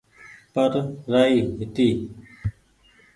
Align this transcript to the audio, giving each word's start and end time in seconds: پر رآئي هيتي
پر 0.53 0.71
رآئي 1.11 1.37
هيتي 1.59 1.89